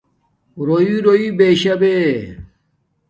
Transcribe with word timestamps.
رَݸرَݸ 0.67 1.23
بشآی 1.37 1.71
بے 1.81 1.95